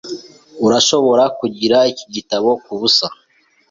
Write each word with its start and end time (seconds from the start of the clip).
Urashobora 0.65 1.23
kugira 1.39 1.77
iki 1.91 2.05
gitabo 2.15 2.49
kubusa. 2.63 3.07